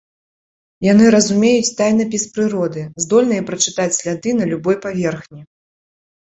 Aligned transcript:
Яны 0.91 1.05
разумеюць 1.15 1.75
тайнапіс 1.81 2.23
прыроды, 2.37 2.87
здольныя 3.05 3.45
прачытаць 3.51 3.87
сляды 3.99 4.29
на 4.39 4.49
любой 4.55 4.81
паверхні. 4.87 5.41